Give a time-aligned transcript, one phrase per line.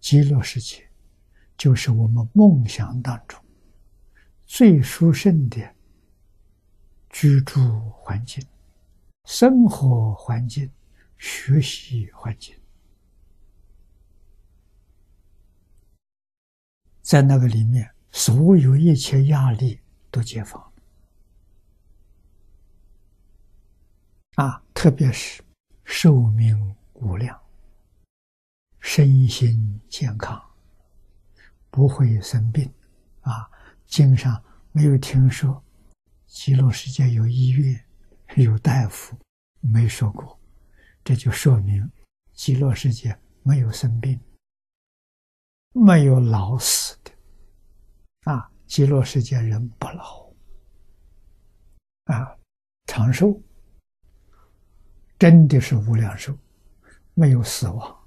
[0.00, 0.88] 极乐世界
[1.56, 3.38] 就是我们梦想当中
[4.46, 5.74] 最殊胜的
[7.10, 7.58] 居住
[7.90, 8.44] 环境、
[9.24, 10.70] 生活环境、
[11.18, 12.54] 学习环境，
[17.02, 19.80] 在那个里面，所有一切压力
[20.10, 20.72] 都解放
[24.36, 24.62] 啊！
[24.72, 25.42] 特别是
[25.84, 27.47] 寿命无量。
[28.80, 30.42] 身心健康，
[31.70, 32.72] 不会生病，
[33.20, 33.48] 啊！
[33.86, 34.42] 经上
[34.72, 35.62] 没有听说
[36.26, 37.84] 极乐世界有医院、
[38.36, 39.18] 有大夫，
[39.60, 40.38] 没说过，
[41.02, 41.90] 这就说明
[42.32, 44.20] 极乐世界没有生病，
[45.72, 47.10] 没有老死的，
[48.30, 48.50] 啊！
[48.66, 50.30] 极乐世界人不老，
[52.04, 52.36] 啊，
[52.86, 53.40] 长寿，
[55.18, 56.36] 真的是无量寿，
[57.14, 57.97] 没有死亡。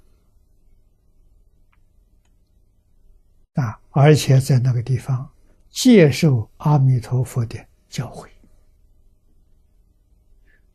[3.54, 3.78] 啊！
[3.90, 5.30] 而且在那个地方
[5.68, 8.28] 接受阿弥陀佛的教诲，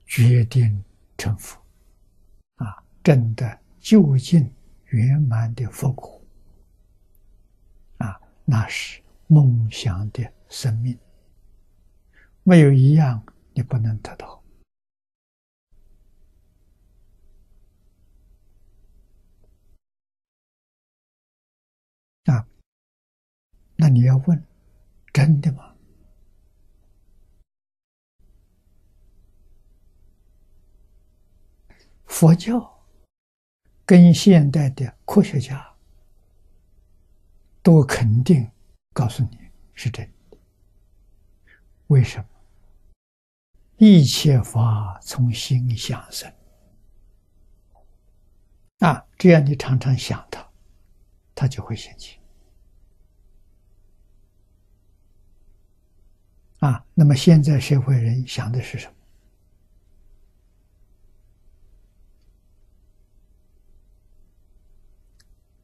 [0.06, 0.84] 决定
[1.17, 1.59] 成佛，
[2.56, 4.52] 啊，真的究竟
[4.86, 6.22] 圆满的佛果，
[7.97, 10.97] 啊，那是梦想的生命，
[12.44, 14.27] 没有一样你不能得到。
[23.78, 24.44] 那你要问，
[25.14, 25.75] 真的吗？
[32.06, 32.84] 佛教
[33.86, 35.75] 跟现代的科学家
[37.61, 38.50] 都肯定
[38.94, 39.38] 告诉你
[39.75, 40.38] 是真的。
[41.88, 42.25] 为什么？
[43.78, 46.34] 一切法从心想生
[48.80, 49.06] 啊！
[49.19, 50.50] 只要你常常想它，
[51.36, 52.17] 它就会现起。
[57.00, 58.94] 那么现在社会人想的是什么？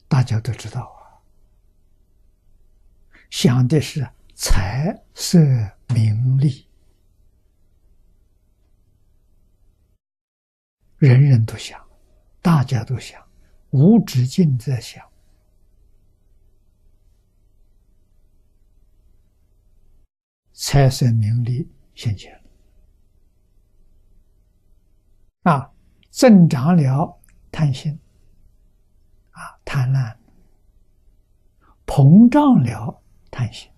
[0.08, 1.18] 大家都知道啊，
[3.32, 5.40] 想的是财色
[5.88, 6.68] 名利，
[11.00, 11.84] 人人都想，
[12.44, 13.20] 大家都想，
[13.72, 15.04] 无止境在想。
[20.74, 22.34] 财色名利现前。
[25.44, 25.72] 啊，
[26.10, 28.00] 增长了贪心。
[29.30, 30.18] 啊，贪婪。
[31.86, 33.72] 膨胀了贪心，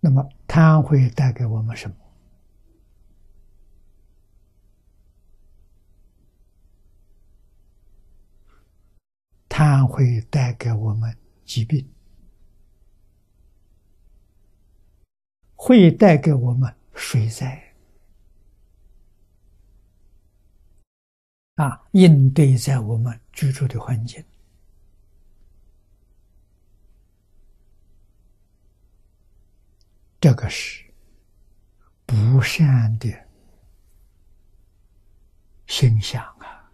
[0.00, 1.96] 那么贪会带给我们什么？
[9.48, 11.88] 贪会带给我们疾病。
[15.66, 17.74] 会带给我们水灾
[21.56, 24.24] 啊，应对在我们居住的环境，
[30.20, 30.84] 这个是
[32.06, 33.12] 不善的
[35.66, 36.70] 形象啊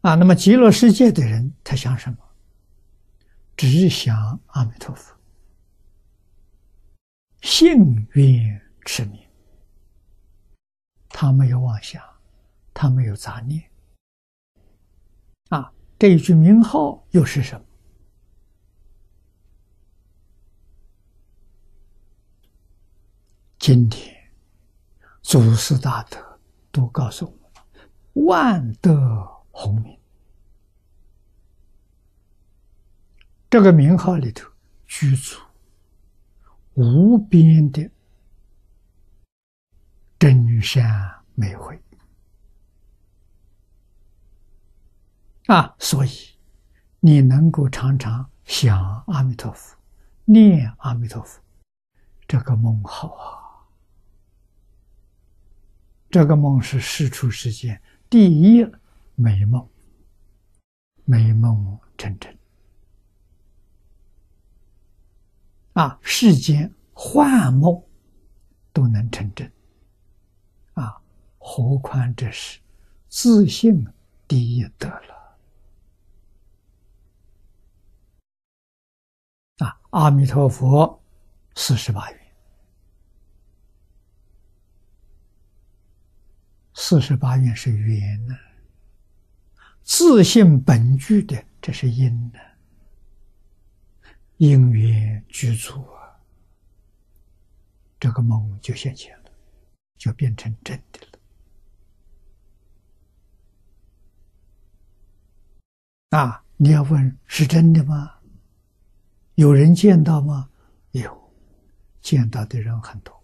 [0.00, 0.14] 啊！
[0.16, 2.18] 那么极乐世界的人，他想什么？
[3.56, 5.19] 只想阿弥陀佛。
[7.60, 9.20] 幸运持名，
[11.10, 12.02] 他没有妄想，
[12.72, 13.62] 他没有杂念。
[15.50, 17.66] 啊，这一句名号又是什么？
[23.58, 24.16] 今天
[25.20, 26.40] 祖师大德
[26.72, 30.00] 都告诉我们：万德洪名。
[33.50, 34.50] 这个名号里头
[34.86, 35.38] 居住。
[36.80, 37.90] 无边的
[40.18, 41.78] 真善美慧
[45.44, 45.76] 啊！
[45.78, 46.10] 所以
[47.00, 49.76] 你能够常常想阿弥陀佛、
[50.24, 51.38] 念阿弥陀佛，
[52.26, 53.68] 这个梦好啊！
[56.10, 57.78] 这个梦是世出世间
[58.08, 58.66] 第一
[59.16, 59.68] 美梦，
[61.04, 62.39] 美梦成真。
[65.74, 67.82] 啊，世间幻梦
[68.72, 69.50] 都能成真，
[70.74, 71.00] 啊，
[71.38, 72.58] 何况这是
[73.08, 73.86] 自信
[74.26, 75.36] 第一德了。
[79.58, 81.00] 啊，阿弥陀佛，
[81.54, 82.20] 四十八愿，
[86.74, 88.34] 四十八愿是缘呢，
[89.82, 92.38] 自信本具的，这是因呢，
[94.40, 96.18] 因缘具足啊，
[97.98, 99.30] 这个梦就现前了，
[99.98, 100.98] 就变成真的
[106.08, 106.18] 了。
[106.18, 108.14] 啊，你要问是真的吗？
[109.34, 110.48] 有人见到吗？
[110.92, 111.30] 有，
[112.00, 113.22] 见到的人很多，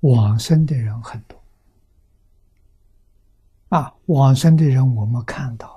[0.00, 1.42] 往生的人很多。
[3.70, 5.75] 啊，往生的人我们看到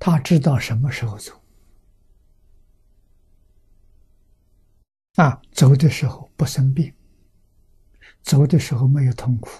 [0.00, 1.38] 他知道什么时候走。
[5.16, 6.92] 啊，走的时候不生病，
[8.22, 9.50] 走的时候没有痛苦。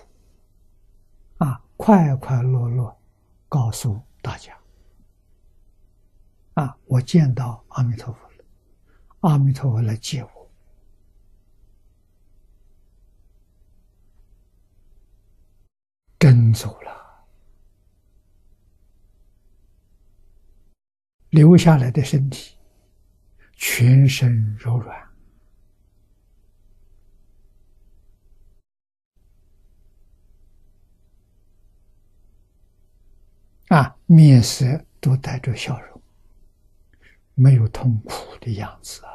[1.36, 2.98] 啊，快快乐乐，
[3.50, 4.58] 告诉大家。
[6.54, 8.44] 啊，我见到阿弥陀佛了，
[9.20, 10.50] 阿弥陀佛来接我。
[16.18, 16.89] 真走了，
[21.30, 22.56] 留下来的身体
[23.54, 25.08] 全身柔软，
[33.68, 36.02] 啊，面色都带着笑容，
[37.34, 39.10] 没有痛苦的样子啊。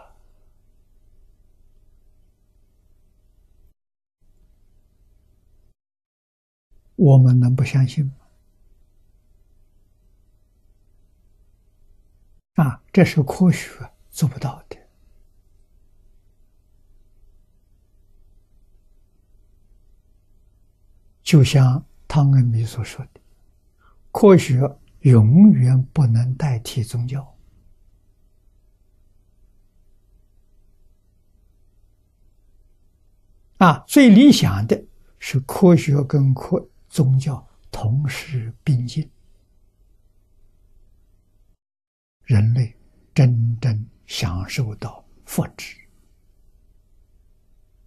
[6.96, 8.25] 我们能不相信吗？
[12.96, 13.68] 这是科学
[14.10, 14.78] 做不到的。
[21.22, 23.20] 就像汤恩比所说的，
[24.14, 24.62] 科学
[25.00, 27.36] 永远不能代替宗教。
[33.58, 34.82] 啊，最理想的
[35.20, 36.66] 是科学跟科。
[36.88, 39.12] 宗教同时并进，
[42.24, 42.74] 人类
[43.16, 45.85] 真正享受到福祉。